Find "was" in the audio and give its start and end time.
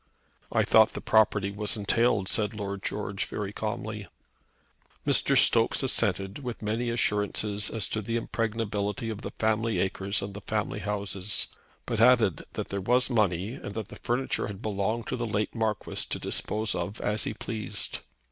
1.51-1.77, 12.81-13.11